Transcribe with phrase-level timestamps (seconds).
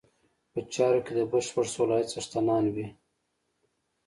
[0.51, 2.87] په چارو کې د بشپړ صلاحیت څښتنان وي.